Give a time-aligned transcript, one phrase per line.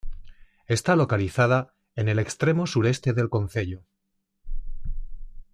[0.65, 3.83] Está Localizada en el extremo sureste del concelho.